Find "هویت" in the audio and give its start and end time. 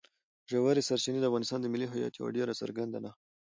1.91-2.13